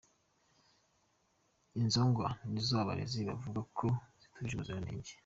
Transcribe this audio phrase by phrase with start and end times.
[1.79, 3.85] Inzo ngwa ni zo abarezi bavuga ko
[4.21, 5.11] zitujuje ubuziranenge.